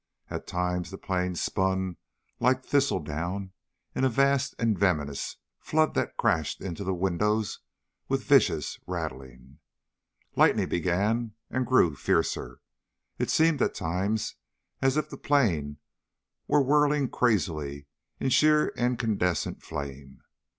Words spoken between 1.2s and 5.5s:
spun like thistledown in a vast and venomous